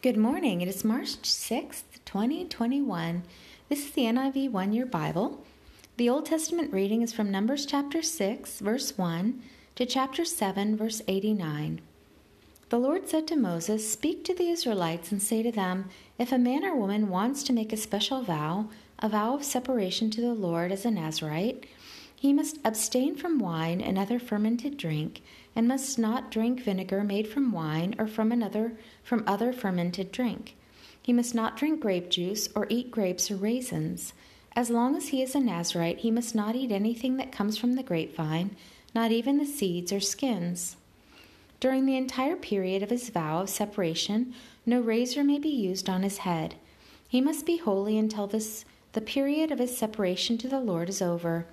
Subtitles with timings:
[0.00, 0.60] Good morning.
[0.60, 3.24] It is March 6th, 2021.
[3.68, 5.44] This is the NIV One Year Bible.
[5.96, 9.42] The Old Testament reading is from Numbers chapter 6, verse 1
[9.74, 11.80] to chapter 7, verse 89.
[12.68, 15.86] The Lord said to Moses, Speak to the Israelites and say to them,
[16.16, 18.68] If a man or woman wants to make a special vow,
[19.00, 21.64] a vow of separation to the Lord as a Nazirite,
[22.20, 25.22] he must abstain from wine and other fermented drink,
[25.54, 28.72] and must not drink vinegar made from wine or from another
[29.04, 30.56] from other fermented drink.
[31.00, 34.14] He must not drink grape juice or eat grapes or raisins.
[34.56, 37.74] As long as he is a Nazirite, he must not eat anything that comes from
[37.74, 38.56] the grapevine,
[38.96, 40.76] not even the seeds or skins.
[41.60, 44.34] During the entire period of his vow of separation,
[44.66, 46.56] no razor may be used on his head.
[47.08, 51.00] He must be holy until this, the period of his separation to the Lord is
[51.00, 51.46] over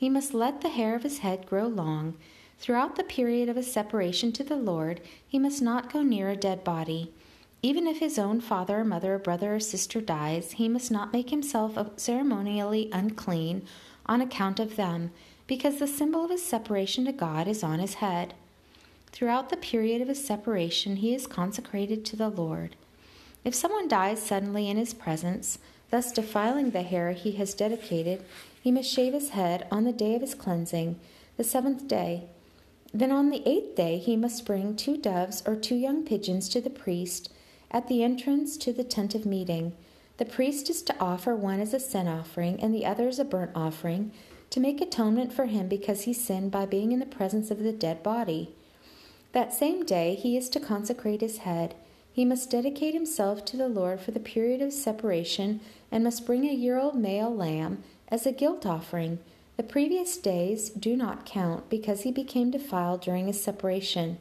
[0.00, 2.14] he must let the hair of his head grow long.
[2.58, 6.36] Throughout the period of his separation to the Lord, he must not go near a
[6.36, 7.12] dead body.
[7.60, 11.12] Even if his own father or mother or brother or sister dies, he must not
[11.12, 13.66] make himself ceremonially unclean
[14.06, 15.10] on account of them,
[15.46, 18.32] because the symbol of his separation to God is on his head.
[19.12, 22.74] Throughout the period of his separation, he is consecrated to the Lord.
[23.44, 25.58] If someone dies suddenly in his presence,
[25.90, 28.24] thus defiling the hair he has dedicated,
[28.62, 30.98] he must shave his head on the day of his cleansing,
[31.36, 32.24] the seventh day.
[32.92, 36.60] Then on the eighth day he must bring two doves or two young pigeons to
[36.60, 37.32] the priest
[37.70, 39.72] at the entrance to the tent of meeting.
[40.18, 43.24] The priest is to offer one as a sin offering and the other as a
[43.24, 44.12] burnt offering,
[44.50, 47.72] to make atonement for him because he sinned by being in the presence of the
[47.72, 48.54] dead body.
[49.32, 51.76] That same day he is to consecrate his head.
[52.12, 55.60] He must dedicate himself to the Lord for the period of separation
[55.90, 59.18] and must bring a year old male lamb as a guilt offering.
[59.56, 64.18] The previous days do not count because he became defiled during his separation.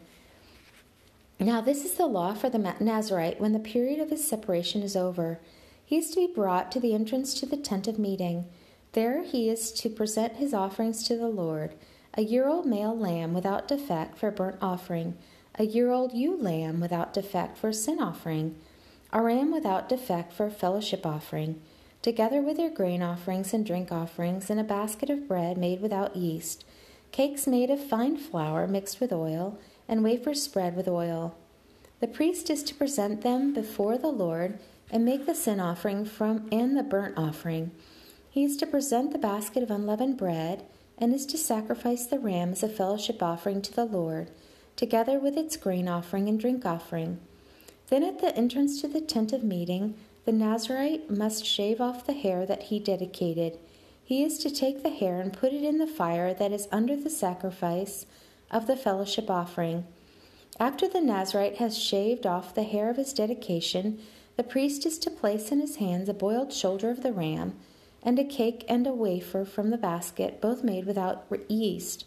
[1.39, 4.95] Now, this is the law for the Nazirite when the period of his separation is
[4.97, 5.39] over.
[5.85, 8.45] He is to be brought to the entrance to the tent of meeting.
[8.91, 11.73] There he is to present his offerings to the Lord
[12.15, 15.15] a year old male lamb without defect for burnt offering,
[15.55, 18.55] a year old ewe lamb without defect for sin offering,
[19.11, 21.61] a ram without defect for a fellowship offering
[22.01, 26.15] together with your grain offerings and drink offerings, and a basket of bread made without
[26.15, 26.63] yeast,
[27.11, 31.35] cakes made of fine flour mixed with oil, and wafers spread with oil.
[31.99, 34.59] The priest is to present them before the Lord
[34.89, 37.71] and make the sin offering from and the burnt offering.
[38.29, 40.65] He is to present the basket of unleavened bread
[40.97, 44.31] and is to sacrifice the ram as a fellowship offering to the Lord,
[44.75, 47.19] together with its grain offering and drink offering.
[47.89, 49.95] Then at the entrance to the tent of meeting,
[50.25, 53.57] the Nazirite must shave off the hair that he dedicated.
[54.03, 56.95] He is to take the hair and put it in the fire that is under
[56.95, 58.05] the sacrifice
[58.51, 59.85] of the fellowship offering.
[60.59, 63.99] After the Nazirite has shaved off the hair of his dedication,
[64.35, 67.55] the priest is to place in his hands a boiled shoulder of the ram,
[68.03, 72.05] and a cake and a wafer from the basket, both made without yeast.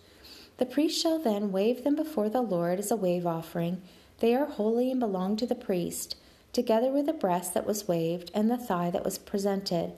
[0.59, 3.83] The priest shall then wave them before the Lord as a wave offering.
[4.21, 6.17] They are holy and belong to the priest
[6.53, 9.93] together with the breast that was waved and the thigh that was presented.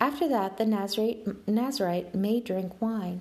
[0.00, 3.20] After that, the Nazirite, Nazirite may drink wine.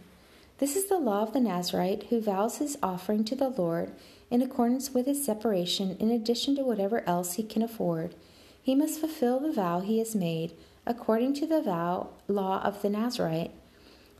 [0.59, 3.91] This is the law of the Nazirite who vows his offering to the Lord
[4.29, 8.13] in accordance with his separation, in addition to whatever else he can afford.
[8.61, 10.53] He must fulfill the vow he has made,
[10.85, 13.51] according to the vow law of the Nazirite.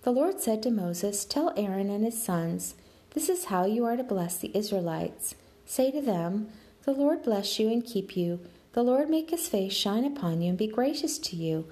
[0.03, 2.75] The Lord said to Moses, Tell Aaron and his sons,
[3.13, 5.35] This is how you are to bless the Israelites.
[5.67, 6.47] Say to them,
[6.85, 8.39] the Lord bless you and keep you.
[8.71, 11.67] The Lord make his face shine upon you and be gracious to you.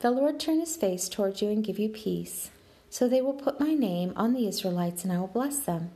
[0.00, 2.50] The Lord turn his face toward you and give you peace.
[2.88, 5.90] So they will put my name on the Israelites, and I will bless them.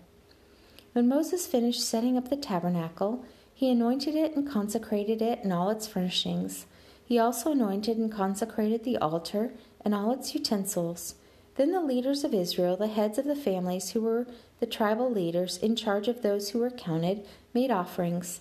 [0.93, 5.71] When Moses finished setting up the tabernacle, he anointed it and consecrated it and all
[5.71, 6.67] its furnishings.
[7.07, 11.15] He also anointed and consecrated the altar and all its utensils.
[11.59, 14.29] Then the leaders of Israel, the heads of the families who were
[14.61, 18.41] the tribal leaders in charge of those who were counted, made offerings.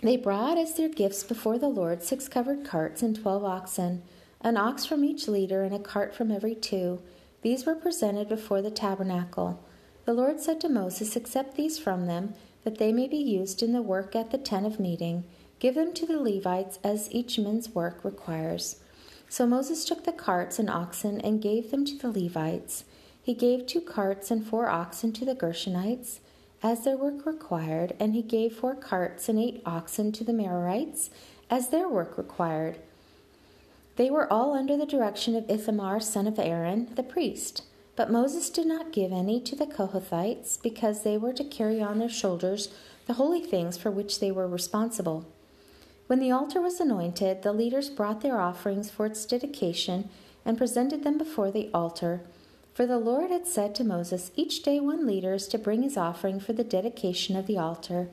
[0.00, 4.02] They brought as their gifts before the Lord six covered carts and twelve oxen,
[4.40, 7.02] an ox from each leader and a cart from every two.
[7.42, 9.60] These were presented before the tabernacle.
[10.04, 13.72] The Lord said to Moses, Accept these from them, that they may be used in
[13.72, 15.24] the work at the tent of meeting.
[15.58, 18.76] Give them to the Levites as each man's work requires.
[19.30, 22.84] So Moses took the carts and oxen and gave them to the Levites.
[23.22, 26.18] He gave two carts and four oxen to the Gershonites
[26.64, 31.10] as their work required, and he gave four carts and eight oxen to the Merarites
[31.48, 32.80] as their work required.
[33.94, 37.62] They were all under the direction of Ithamar, son of Aaron, the priest.
[37.94, 42.00] But Moses did not give any to the Kohathites, because they were to carry on
[42.00, 42.68] their shoulders
[43.06, 45.24] the holy things for which they were responsible.
[46.10, 50.10] When the altar was anointed, the leaders brought their offerings for its dedication
[50.44, 52.22] and presented them before the altar.
[52.74, 55.96] For the Lord had said to Moses, Each day one leader is to bring his
[55.96, 58.08] offering for the dedication of the altar.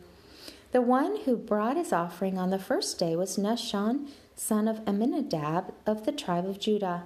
[0.73, 5.73] The one who brought his offering on the first day was Nahshon, son of Amminadab
[5.87, 7.05] of the tribe of Judah.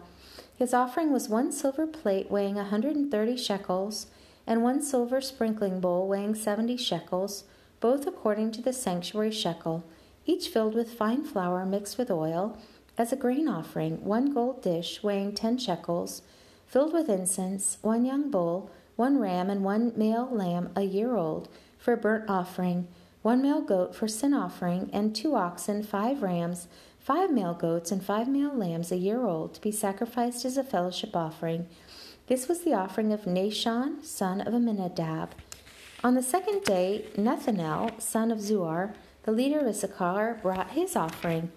[0.58, 4.08] His offering was one silver plate weighing a 130 shekels,
[4.46, 7.46] and one silver sprinkling bowl weighing 70 shekels,
[7.80, 9.86] both according to the sanctuary shekel
[10.26, 12.58] each filled with fine flour mixed with oil,
[12.98, 16.22] as a grain offering, one gold dish weighing ten shekels,
[16.68, 21.50] filled with incense, one young bull, one ram, and one male lamb a year old,
[21.78, 22.88] for burnt offering,
[23.22, 26.68] one male goat for sin offering, and two oxen, five rams,
[27.00, 30.64] five male goats, and five male lambs a year old, to be sacrificed as a
[30.64, 31.68] fellowship offering.
[32.28, 35.30] This was the offering of Nahshon, son of Amminadab.
[36.04, 41.52] On the second day, Nethanel, son of Zuar, the leader of Issachar brought his offering.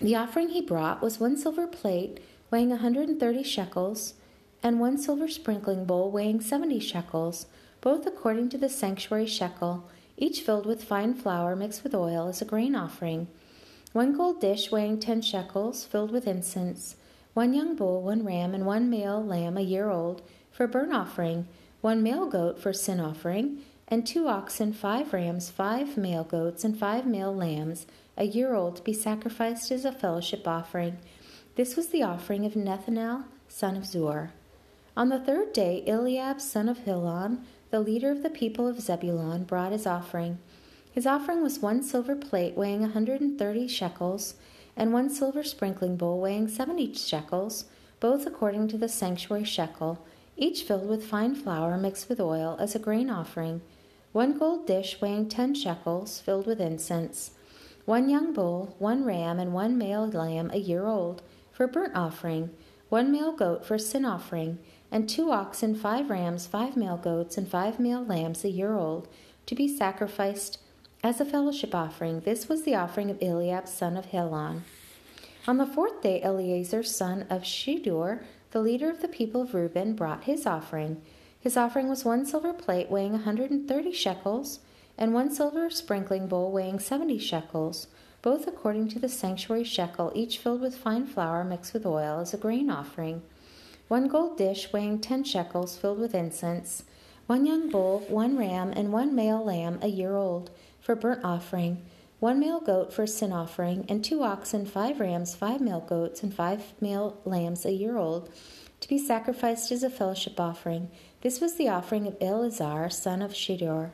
[0.00, 4.14] The offering he brought was one silver plate weighing a 130 shekels,
[4.62, 7.46] and one silver sprinkling bowl weighing 70 shekels,
[7.80, 9.84] both according to the sanctuary shekel,
[10.16, 13.26] each filled with fine flour mixed with oil as a grain offering.
[13.92, 16.96] One gold dish weighing 10 shekels, filled with incense,
[17.34, 21.46] one young bull, one ram, and one male lamb a year old for burnt offering,
[21.80, 26.78] one male goat for sin offering, and two oxen, five rams, five male goats, and
[26.78, 27.86] five male lambs,
[28.16, 30.96] a year old, be sacrificed as a fellowship offering.
[31.56, 34.30] This was the offering of Nethanel, son of Zuar.
[34.96, 39.44] On the third day, Eliab, son of Helon, the leader of the people of Zebulun,
[39.44, 40.38] brought his offering.
[40.90, 44.34] His offering was one silver plate weighing a 130 shekels,
[44.76, 47.66] and one silver sprinkling bowl weighing 70 shekels,
[48.00, 50.04] both according to the sanctuary shekel,
[50.36, 53.60] each filled with fine flour mixed with oil as a grain offering
[54.14, 57.32] one gold dish weighing ten shekels, filled with incense,
[57.84, 61.20] one young bull, one ram, and one male lamb a year old,
[61.50, 62.48] for burnt offering,
[62.88, 64.56] one male goat for sin offering,
[64.92, 69.08] and two oxen, five rams, five male goats, and five male lambs a year old,
[69.46, 70.58] to be sacrificed
[71.02, 72.20] as a fellowship offering.
[72.20, 74.62] This was the offering of Eliab, son of Helon.
[75.48, 78.22] On the fourth day, Elizur, son of Shedeur,
[78.52, 81.02] the leader of the people of Reuben, brought his offering.
[81.44, 84.60] His offering was one silver plate weighing a 130 shekels,
[84.96, 87.86] and one silver sprinkling bowl weighing 70 shekels,
[88.22, 92.32] both according to the sanctuary shekel, each filled with fine flour mixed with oil as
[92.32, 93.20] a grain offering.
[93.88, 96.84] One gold dish weighing 10 shekels filled with incense,
[97.26, 100.50] one young bull, one ram, and one male lamb a year old
[100.80, 101.84] for burnt offering,
[102.20, 106.32] one male goat for sin offering, and two oxen, five rams, five male goats, and
[106.32, 108.30] five male lambs a year old
[108.84, 110.90] to be sacrificed as a fellowship offering.
[111.24, 113.92] This was the offering of Elizur, son of Shedeur.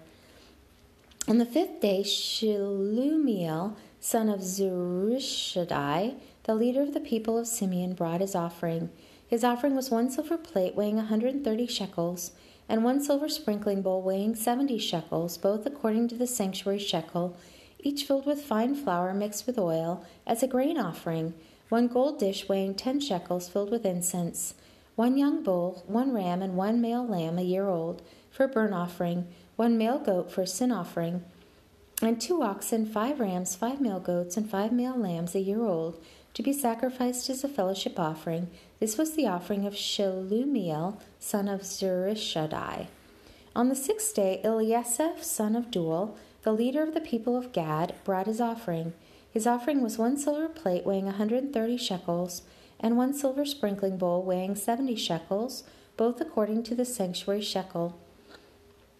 [1.29, 7.93] On the fifth day, Shelumiel, son of Zurishaddai, the leader of the people of Simeon,
[7.93, 8.91] brought his offering.
[9.29, 12.33] His offering was one silver plate weighing 130 shekels,
[12.69, 17.37] and one silver sprinkling bowl weighing 70 shekels, both according to the sanctuary shekel,
[17.79, 21.35] each filled with fine flour mixed with oil, as a grain offering,
[21.69, 24.55] one gold dish weighing 10 shekels filled with incense
[25.01, 29.27] one young bull, one ram, and one male lamb a year old for burnt offering,
[29.57, 31.25] one male goat for sin offering,
[32.03, 35.99] and two oxen, five rams, five male goats, and five male lambs a year old
[36.35, 38.51] to be sacrificed as a fellowship offering.
[38.79, 42.89] This was the offering of Shelumiel, son of Zurishaddai.
[43.57, 47.95] On the sixth day, Eliasaph, son of Deuel, the leader of the people of Gad,
[48.05, 48.93] brought his offering.
[49.33, 52.43] His offering was one silver plate weighing a 130 shekels,
[52.81, 55.63] and one silver sprinkling bowl weighing seventy shekels,
[55.97, 57.99] both according to the sanctuary shekel,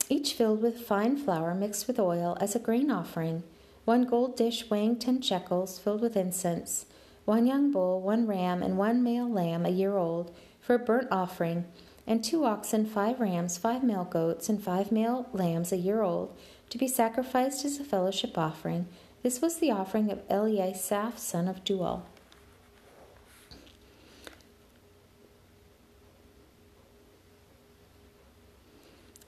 [0.09, 3.43] each filled with fine flour mixed with oil as a grain offering,
[3.85, 6.87] one gold dish weighing ten shekels, filled with incense,
[7.25, 11.09] one young bull, one ram, and one male lamb a year old, for a burnt
[11.11, 11.65] offering,
[12.07, 16.37] and two oxen, five rams, five male goats, and five male lambs a year old,
[16.69, 18.87] to be sacrificed as a fellowship offering.
[19.23, 22.03] This was the offering of Eliasaph, son of Deuel.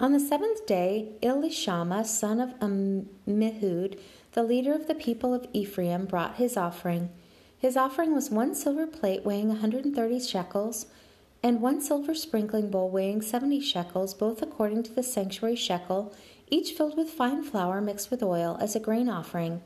[0.03, 4.01] On the seventh day, Elishama, son of Ammihud,
[4.33, 7.09] the leader of the people of Ephraim, brought his offering.
[7.57, 10.87] His offering was one silver plate weighing 130 shekels,
[11.41, 16.13] and one silver sprinkling bowl weighing 70 shekels, both according to the sanctuary shekel,
[16.51, 19.63] each filled with fine flour mixed with oil as a grain offering.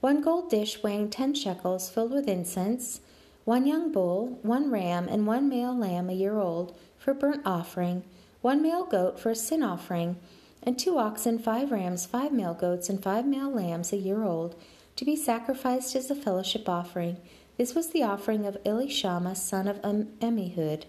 [0.00, 3.00] One gold dish weighing 10 shekels, filled with incense,
[3.46, 8.04] one young bull, one ram, and one male lamb a year old for burnt offering
[8.42, 10.16] one male goat for a sin offering,
[10.62, 14.54] and two oxen, five rams, five male goats, and five male lambs a year old,
[14.96, 17.16] to be sacrificed as a fellowship offering.
[17.56, 20.84] This was the offering of Elishama, son of Ammihud.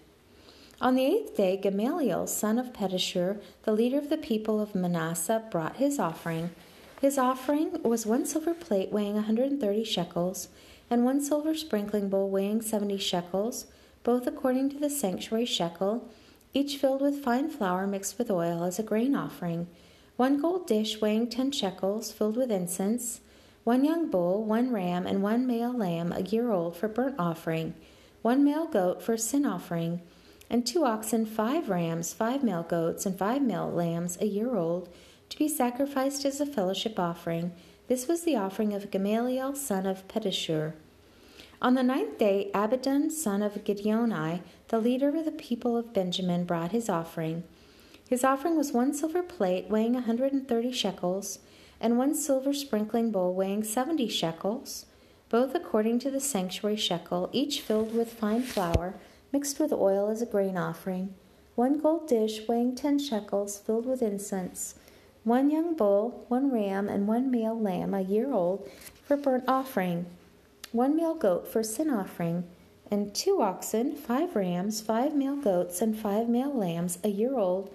[0.80, 5.44] On the eighth day, Gamaliel, son of Pedahzur, the leader of the people of Manasseh,
[5.52, 6.50] brought his offering.
[7.02, 10.48] His offering was one silver plate weighing 130 shekels,
[10.90, 13.66] and one silver sprinkling bowl weighing 70 shekels,
[14.04, 16.10] both according to the sanctuary shekel,
[16.54, 19.68] each filled with fine flour mixed with oil as a grain offering,
[20.18, 23.22] one gold dish weighing 10 shekels, filled with incense,
[23.64, 27.74] one young bull, one ram, and one male lamb a year old for burnt offering,
[28.22, 30.02] one male goat for sin offering,
[30.50, 34.90] and two oxen, five rams, five male goats, and five male lambs a year old
[35.30, 37.54] to be sacrificed as a fellowship offering.
[37.88, 40.74] This was the offering of Gamaliel, son of Pedahzur.
[41.62, 46.44] On the ninth day, Abidan, son of Gideoni, the leader of the people of Benjamin,
[46.44, 47.44] brought his offering.
[48.10, 51.38] His offering was one silver plate weighing a 130 shekels,
[51.80, 54.88] and one silver sprinkling bowl weighing 70 shekels,
[55.30, 58.96] both according to the sanctuary shekel, each filled with fine flour
[59.32, 61.14] mixed with oil as a grain offering,
[61.54, 64.76] one gold dish weighing 10 shekels filled with incense.
[65.24, 68.68] One young bull, one ram, and one male lamb a year old
[69.04, 70.08] for burnt offering,
[70.72, 72.46] one male goat for sin offering,
[72.90, 77.74] and two oxen, five rams, five male goats, and five male lambs a year old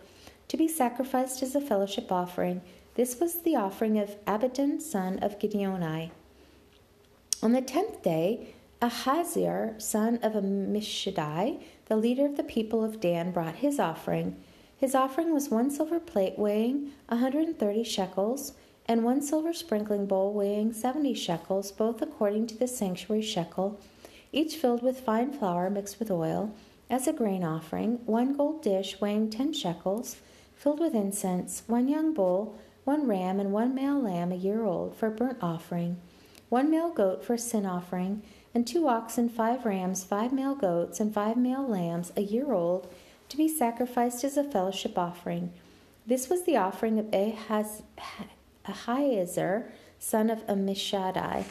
[0.48, 2.60] to be sacrificed as a fellowship offering.
[2.94, 6.10] This was the offering of Abidan, son of Gideoni.
[7.42, 13.30] On the tenth day, Ahiezer, son of Ammishaddai, the leader of the people of Dan,
[13.32, 14.36] brought his offering.
[14.76, 18.52] His offering was one silver plate weighing a 130 shekels,
[18.86, 23.80] and one silver sprinkling bowl weighing 70 shekels, both according to the sanctuary shekel,
[24.32, 26.54] each filled with fine flour mixed with oil,
[26.88, 30.16] as a grain offering, one gold dish weighing 10 shekels,
[30.54, 34.94] filled with incense, one young bull, one ram, and one male lamb a year old
[34.94, 35.96] for burnt offering,
[36.48, 38.22] one male goat for sin offering,
[38.54, 42.88] and two oxen, five rams, five male goats, and five male lambs a year old
[43.28, 45.52] to be sacrificed as a fellowship offering.
[46.06, 47.82] This was the offering of Ahaz,
[48.66, 51.44] Ahiezer, son of Ammishaddai.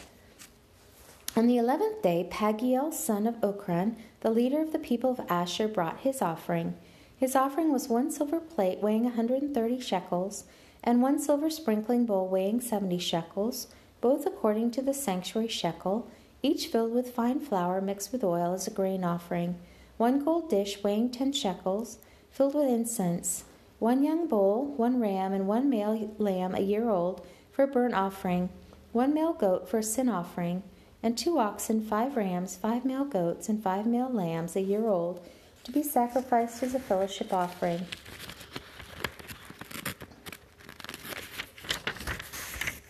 [1.36, 5.68] On the eleventh day, Pagiel, son of Ocran, the leader of the people of Asher,
[5.68, 6.74] brought his offering.
[7.16, 10.44] His offering was one silver plate weighing a 130 shekels,
[10.82, 13.68] and one silver sprinkling bowl weighing 70 shekels,
[14.00, 16.08] both according to the sanctuary shekel,
[16.42, 19.58] each filled with fine flour mixed with oil as a grain offering
[19.96, 21.98] one gold dish weighing ten shekels,
[22.30, 23.44] filled with incense,
[23.78, 27.94] one young bull, one ram, and one male lamb a year old for a burnt
[27.94, 28.48] offering,
[28.92, 30.62] one male goat for a sin offering,
[31.02, 35.20] and two oxen, five rams, five male goats, and five male lambs a year old
[35.64, 37.86] to be sacrificed as a fellowship offering.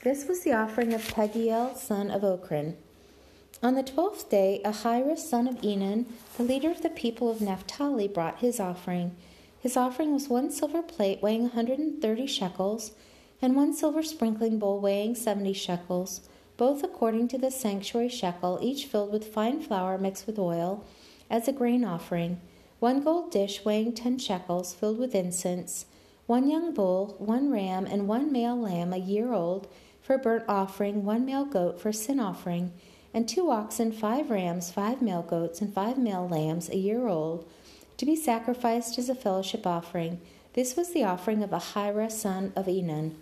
[0.05, 2.76] This was the offering of Pagiel, son of Ocran.
[3.61, 6.05] On the twelfth day, Ahira son of Enan,
[6.37, 9.16] the leader of the people of Naphtali, brought his offering.
[9.67, 12.93] His offering was one silver plate weighing 130 shekels,
[13.43, 18.87] and one silver sprinkling bowl weighing 70 shekels, both according to the sanctuary shekel, each
[18.87, 20.85] filled with fine flour mixed with oil,
[21.29, 22.41] as a grain offering,
[22.79, 25.87] one gold dish weighing 10 shekels, filled with incense,
[26.27, 29.67] one young bull, one ram, and one male lamb a year old
[30.01, 32.73] for burnt offering, one male goat for sin offering
[33.17, 37.51] and two oxen, five rams, five male goats, and five male lambs a year old,
[37.97, 40.21] to be sacrificed as a fellowship offering.
[40.55, 43.15] This was the offering of Ahira son of Enan.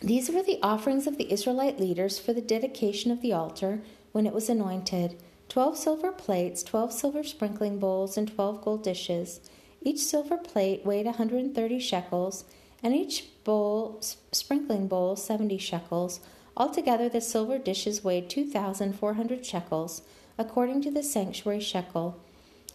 [0.00, 3.80] These were the offerings of the Israelite leaders for the dedication of the altar
[4.12, 5.16] when it was anointed
[5.48, 9.40] twelve silver plates, twelve silver sprinkling bowls, and twelve gold dishes.
[9.82, 12.44] Each silver plate weighed a 130 shekels,
[12.82, 14.00] and each bowl,
[14.32, 16.20] sprinkling bowl, 70 shekels.
[16.56, 20.02] Altogether, the silver dishes weighed 2,400 shekels,
[20.38, 22.18] according to the sanctuary shekel.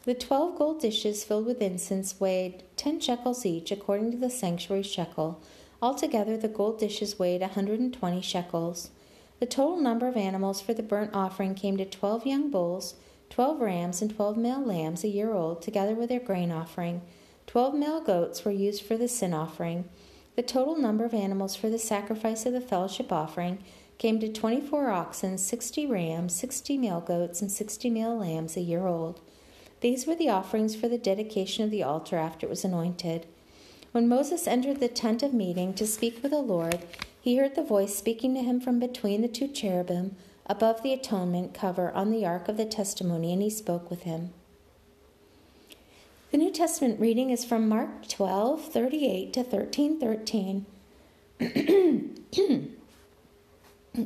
[0.06, 4.84] The twelve gold dishes filled with incense weighed 10 shekels each, according to the sanctuary
[4.84, 5.41] shekel.
[5.82, 8.91] Altogether, the gold dishes weighed a 120 shekels.
[9.39, 12.96] The total number of animals for the burnt offering came to 12 young bulls,
[13.29, 17.01] 12 rams, and 12 male lambs a year old, together with their grain offering.
[17.48, 19.84] 12 male goats were used for the sin offering.
[20.38, 23.62] The total number of animals for the sacrifice of the fellowship offering
[23.98, 28.88] came to 24 oxen, 60 rams, 60 male goats, and 60 male lambs a year
[28.88, 29.20] old.
[29.81, 33.25] These were the offerings for the dedication of the altar after it was anointed.
[33.91, 36.79] When Moses entered the tent of meeting to speak with the Lord,
[37.21, 41.53] he heard the voice speaking to him from between the two cherubim above the atonement
[41.53, 44.31] cover on the ark of the testimony, and he spoke with him.
[46.31, 50.65] The New Testament reading is from Mark 12, 38 to 13, 13.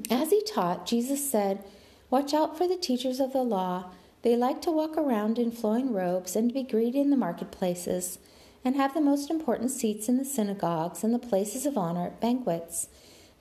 [0.10, 1.64] As he taught, Jesus said,
[2.10, 3.92] Watch out for the teachers of the law.
[4.24, 8.20] They like to walk around in flowing robes and be greeted in the marketplaces,
[8.66, 12.22] and have the most important seats in the synagogues and the places of honor at
[12.22, 12.88] banquets.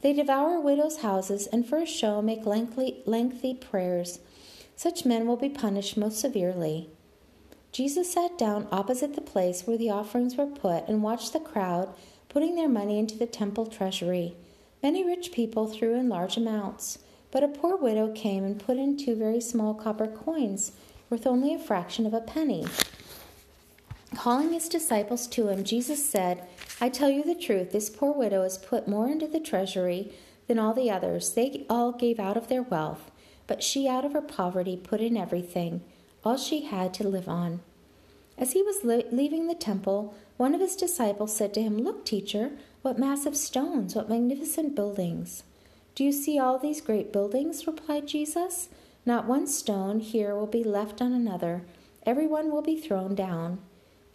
[0.00, 4.18] They devour widows' houses and for a show make lengthy, lengthy prayers.
[4.74, 6.90] Such men will be punished most severely.
[7.70, 11.94] Jesus sat down opposite the place where the offerings were put and watched the crowd
[12.28, 14.34] putting their money into the temple treasury.
[14.82, 16.98] Many rich people threw in large amounts,
[17.32, 20.72] but a poor widow came and put in two very small copper coins
[21.10, 22.64] worth only a fraction of a penny.
[24.14, 26.46] Calling his disciples to him, Jesus said,
[26.80, 30.12] I tell you the truth, this poor widow has put more into the treasury
[30.46, 31.32] than all the others.
[31.32, 33.10] They all gave out of their wealth,
[33.46, 35.80] but she out of her poverty put in everything,
[36.24, 37.60] all she had to live on.
[38.36, 42.52] As he was leaving the temple, one of his disciples said to him, Look, teacher,
[42.82, 45.44] what massive stones, what magnificent buildings.
[45.94, 47.66] Do you see all these great buildings?
[47.66, 48.68] replied Jesus.
[49.04, 51.64] Not one stone here will be left on another,
[52.06, 53.58] every one will be thrown down.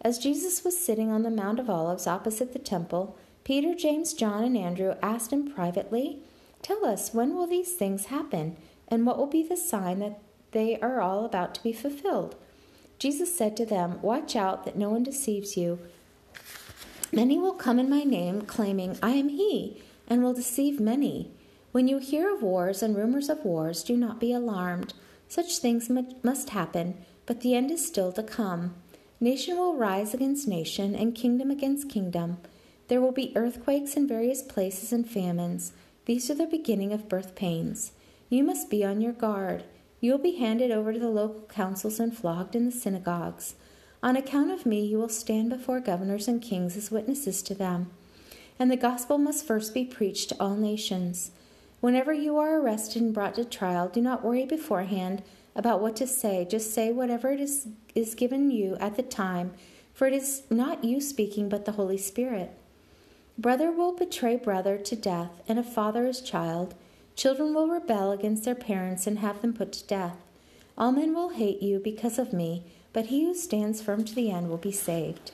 [0.00, 4.44] As Jesus was sitting on the Mount of Olives opposite the temple, Peter, James, John,
[4.44, 6.18] and Andrew asked him privately,
[6.62, 8.56] Tell us, when will these things happen,
[8.88, 10.20] and what will be the sign that
[10.52, 12.34] they are all about to be fulfilled?
[12.98, 15.78] Jesus said to them, Watch out that no one deceives you.
[17.12, 21.30] Many will come in my name, claiming, I am he, and will deceive many.
[21.70, 24.94] When you hear of wars and rumors of wars, do not be alarmed.
[25.28, 25.90] Such things
[26.22, 26.96] must happen,
[27.26, 28.74] but the end is still to come.
[29.20, 32.38] Nation will rise against nation, and kingdom against kingdom.
[32.88, 35.72] There will be earthquakes in various places and famines.
[36.06, 37.92] These are the beginning of birth pains.
[38.30, 39.64] You must be on your guard.
[40.00, 43.56] You will be handed over to the local councils and flogged in the synagogues.
[44.02, 47.90] On account of me, you will stand before governors and kings as witnesses to them.
[48.58, 51.32] And the gospel must first be preached to all nations.
[51.80, 55.22] Whenever you are arrested and brought to trial, do not worry beforehand
[55.54, 56.46] about what to say.
[56.48, 59.52] Just say whatever it is, is given you at the time,
[59.94, 62.50] for it is not you speaking, but the Holy Spirit.
[63.36, 66.74] Brother will betray brother to death, and a father his child.
[67.14, 70.16] Children will rebel against their parents and have them put to death.
[70.76, 74.30] All men will hate you because of me, but he who stands firm to the
[74.30, 75.32] end will be saved.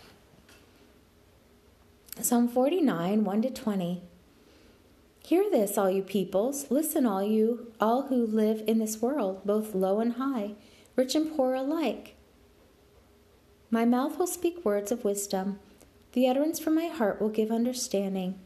[2.20, 4.02] Psalm 49, 1 to 20.
[5.26, 6.70] Hear this, all you peoples.
[6.70, 10.52] Listen, all you, all who live in this world, both low and high,
[10.96, 12.14] rich and poor alike.
[13.70, 15.60] My mouth will speak words of wisdom.
[16.12, 18.38] The utterance from my heart will give understanding.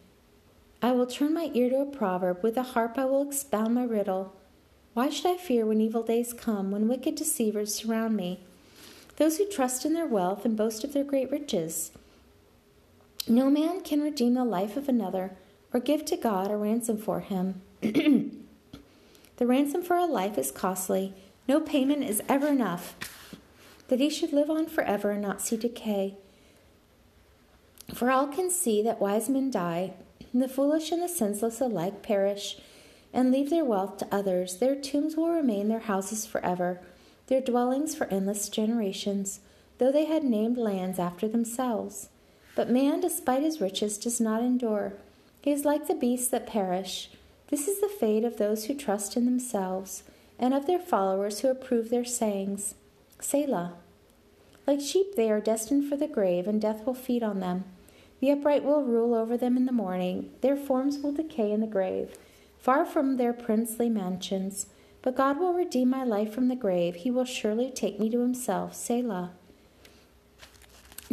[0.81, 2.45] I will turn my ear to a proverb.
[2.45, 4.33] With a harp I will expound my riddle.
[4.95, 8.38] Why should I fear when evil days come, when wicked deceivers surround me?
[9.17, 11.91] Those who trust in their wealth and boast of their great riches.
[13.27, 15.33] No man can redeem the life of another
[15.72, 17.61] or give to God a ransom for him.
[17.81, 18.33] the
[19.40, 21.14] ransom for a life is costly.
[21.46, 22.94] No payment is ever enough
[23.88, 26.16] that he should live on forever and not see decay.
[27.94, 29.94] For all can see that wise men die,
[30.33, 32.59] and the foolish and the senseless alike perish
[33.12, 34.59] and leave their wealth to others.
[34.59, 36.81] Their tombs will remain their houses forever,
[37.28, 39.40] their dwellings for endless generations,
[39.78, 42.09] though they had named lands after themselves.
[42.54, 44.94] But man, despite his riches, does not endure.
[45.40, 47.11] He is like the beasts that perish.
[47.48, 50.03] This is the fate of those who trust in themselves,
[50.38, 52.74] and of their followers who approve their sayings.
[53.20, 53.74] Selah.
[54.66, 57.64] Like sheep, they are destined for the grave, and death will feed on them.
[58.20, 60.31] The upright will rule over them in the morning.
[60.40, 62.16] Their forms will decay in the grave,
[62.59, 64.66] far from their princely mansions.
[65.01, 66.96] But God will redeem my life from the grave.
[66.96, 68.74] He will surely take me to himself.
[68.74, 69.31] Selah.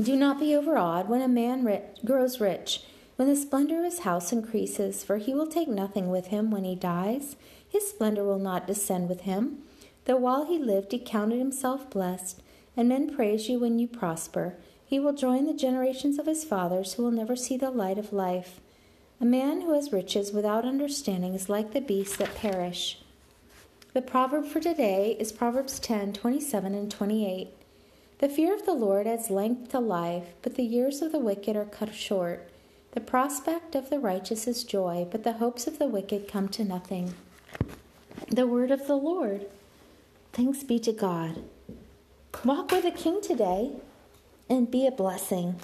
[0.02, 2.82] Do not be overawed when a man grows rich
[3.16, 6.64] when the splendor of his house increases, for he will take nothing with him when
[6.64, 7.36] he dies.
[7.68, 9.60] His splendor will not descend with him.
[10.06, 12.42] Though while he lived he counted himself blessed,
[12.78, 14.56] and men praise you when you prosper.
[14.86, 18.14] He will join the generations of his fathers who will never see the light of
[18.14, 18.60] life.
[19.20, 23.00] A man who has riches without understanding is like the beasts that perish.
[23.94, 27.48] The proverb for today is Proverbs 10 27 and 28.
[28.20, 31.56] The fear of the Lord adds length to life, but the years of the wicked
[31.56, 32.50] are cut short.
[32.96, 36.64] The prospect of the righteous is joy, but the hopes of the wicked come to
[36.64, 37.14] nothing.
[38.30, 39.48] The word of the Lord.
[40.32, 41.44] Thanks be to God.
[42.46, 43.74] Walk with the King today
[44.50, 45.60] and be a blessing.